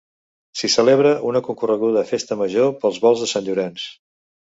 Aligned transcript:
S'hi 0.59 0.69
celebra 0.75 1.09
una 1.31 1.41
concorreguda 1.47 2.03
festa 2.13 2.37
major 2.39 2.73
pels 2.85 2.97
volts 3.05 3.23
de 3.25 3.29
Sant 3.33 3.47
Llorenç. 3.51 3.85